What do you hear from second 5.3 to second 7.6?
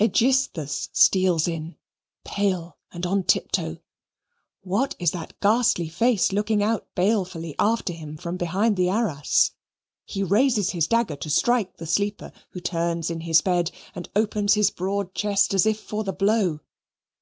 ghastly face looking out balefully